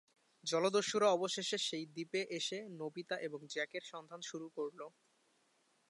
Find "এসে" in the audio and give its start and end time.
2.37-2.57